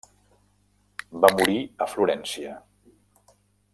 Va 1.25 1.31
morir 1.41 1.59
a 1.63 1.89
Florència. 1.93 2.57